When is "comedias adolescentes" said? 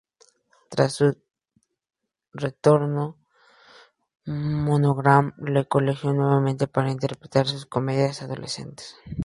7.67-8.95